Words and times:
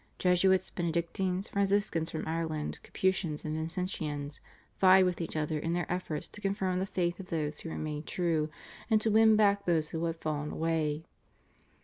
Jesuits, 0.17 0.71
Benedictines, 0.71 1.47
Franciscans 1.49 2.09
from 2.09 2.27
Ireland, 2.27 2.79
Capuchins, 2.81 3.45
and 3.45 3.55
Vincentians 3.55 4.39
vied 4.79 5.05
with 5.05 5.21
each 5.21 5.35
other 5.35 5.59
in 5.59 5.73
their 5.73 5.85
efforts 5.91 6.27
to 6.29 6.41
confirm 6.41 6.79
the 6.79 6.87
faith 6.87 7.19
of 7.19 7.27
those 7.27 7.59
who 7.59 7.69
remained 7.69 8.07
true 8.07 8.49
and 8.89 8.99
to 9.01 9.11
win 9.11 9.35
back 9.35 9.63
those 9.63 9.89
who 9.89 10.03
had 10.05 10.15
fallen 10.15 10.49
away. 10.49 11.03